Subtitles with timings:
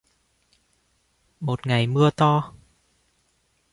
[1.39, 2.53] Một ngày mưa to